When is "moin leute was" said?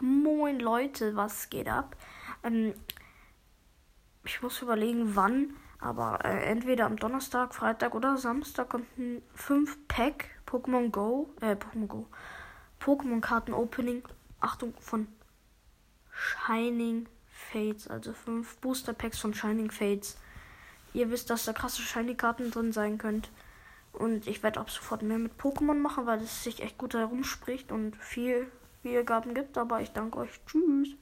0.00-1.48